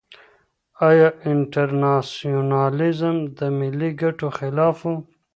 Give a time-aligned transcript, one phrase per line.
[0.89, 4.93] ایا انټرناسيونالېزم د ملي ګټو مخالف و؟